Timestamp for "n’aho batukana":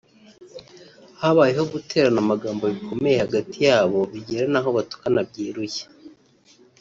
4.49-5.19